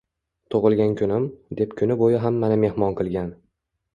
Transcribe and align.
Tug‘ilgan 0.53 0.93
kunim, 1.01 1.27
deb 1.59 1.77
kun 1.81 1.95
bo‘yi 2.01 2.21
hammani 2.25 2.57
mehmon 2.65 2.99
qilgan 3.03 3.29